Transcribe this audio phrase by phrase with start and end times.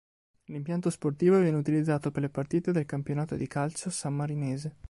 [0.45, 4.75] L'impianto sportivo viene utilizzato per le partite del Campionato di calcio sammarinese.